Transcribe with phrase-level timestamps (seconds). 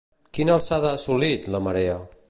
[0.37, 2.01] Quina alçada ha assolit, la marea?